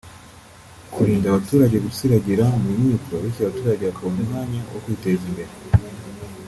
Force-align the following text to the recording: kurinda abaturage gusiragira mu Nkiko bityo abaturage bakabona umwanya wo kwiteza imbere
kurinda 0.93 1.25
abaturage 1.29 1.77
gusiragira 1.85 2.45
mu 2.61 2.69
Nkiko 2.77 3.11
bityo 3.21 3.41
abaturage 3.43 3.81
bakabona 3.89 4.19
umwanya 4.23 4.59
wo 4.71 4.79
kwiteza 4.83 5.23
imbere 5.29 5.51